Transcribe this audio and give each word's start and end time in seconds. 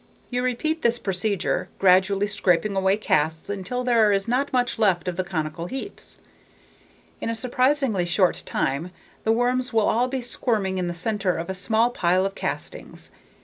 You 0.31 0.41
repeat 0.41 0.81
this 0.81 0.97
procedure, 0.97 1.69
gradually 1.77 2.25
scraping 2.25 2.75
away 2.75 2.97
casts 2.97 3.51
until 3.51 3.83
there 3.83 4.11
is 4.11 4.27
not 4.27 4.51
much 4.51 4.79
left 4.79 5.07
of 5.07 5.15
the 5.15 5.23
conical 5.23 5.67
heaps. 5.67 6.17
In 7.19 7.29
a 7.29 7.35
surprisingly 7.35 8.05
short 8.07 8.41
time, 8.47 8.89
the 9.25 9.31
worms 9.31 9.73
will 9.73 9.87
all 9.87 10.07
be 10.07 10.19
squirming 10.21 10.79
in 10.79 10.87
the 10.87 10.95
center 10.95 11.35
of 11.37 11.51
a 11.51 11.53
small 11.53 11.91
pile 11.91 12.25
of 12.25 12.33
castings. 12.33 13.11